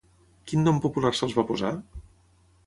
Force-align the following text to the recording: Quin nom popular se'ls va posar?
Quin 0.51 0.63
nom 0.67 0.79
popular 0.85 1.11
se'ls 1.19 1.37
va 1.41 1.45
posar? 1.53 1.71